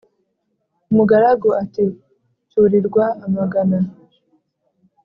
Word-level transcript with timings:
umugaragu 0.91 1.47
ati: 1.63 1.85
“cyurirwa 2.49 3.05
amagana” 3.25 3.77